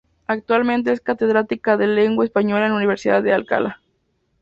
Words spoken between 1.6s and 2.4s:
de lengua